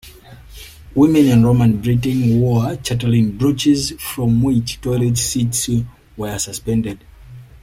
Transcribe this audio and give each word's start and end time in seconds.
Women 0.95 1.27
in 1.27 1.45
Roman 1.45 1.77
Britain 1.79 2.39
wore 2.39 2.75
'chatelaine 2.77 3.37
brooches' 3.37 3.91
from 4.01 4.41
which 4.41 4.81
toilet 4.81 5.15
seats 5.19 5.69
were 6.17 6.39
suspended. 6.39 7.03